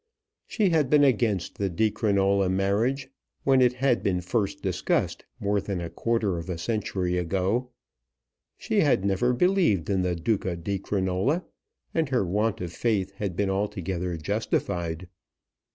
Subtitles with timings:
[0.47, 3.09] She had been against the Di Crinola marriage,
[3.43, 7.69] when it had been first discussed more than a quarter of a century ago.
[8.57, 11.43] She had never believed in the Duca di Crinola,
[11.93, 15.07] and her want of faith had been altogether justified.